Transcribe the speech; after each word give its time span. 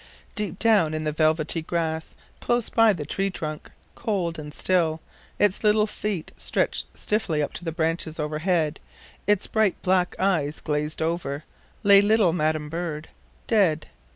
Deep 0.33 0.57
down 0.57 0.95
in 0.95 1.03
the 1.03 1.11
velvety 1.11 1.61
grass, 1.61 2.15
close 2.39 2.69
by 2.69 2.91
the 2.91 3.05
tree 3.05 3.29
trunk, 3.29 3.69
cold 3.93 4.39
and 4.39 4.51
still, 4.51 4.99
its 5.37 5.63
little 5.63 5.85
feet 5.85 6.31
stretched 6.35 6.87
stiffly 6.95 7.39
up 7.39 7.53
to 7.53 7.63
the 7.63 7.71
branches 7.71 8.19
overhead, 8.19 8.79
its 9.27 9.45
bright 9.45 9.79
black 9.83 10.15
eyes 10.17 10.59
glazed 10.59 11.03
over, 11.03 11.43
lay 11.83 12.01
little 12.01 12.33
madam 12.33 12.67
bird, 12.67 13.09
dead. 13.45 13.85